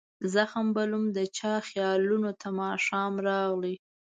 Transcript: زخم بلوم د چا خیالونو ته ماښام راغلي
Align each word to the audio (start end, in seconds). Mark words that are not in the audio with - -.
زخم 0.33 0.65
بلوم 0.75 1.05
د 1.17 1.19
چا 1.37 1.53
خیالونو 1.67 2.31
ته 2.39 2.47
ماښام 2.61 3.13
راغلي 3.27 3.75